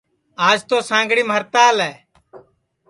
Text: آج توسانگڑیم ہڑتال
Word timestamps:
آج 0.47 0.59
توسانگڑیم 0.69 1.29
ہڑتال 1.35 1.77